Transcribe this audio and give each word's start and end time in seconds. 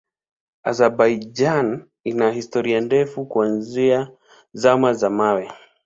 Azerbaijan 0.63 1.77
ina 2.03 2.31
historia 2.31 2.81
ndefu 2.81 3.25
kuanzia 3.25 4.11
Zama 4.53 4.93
za 4.93 5.09
Mawe. 5.09 5.51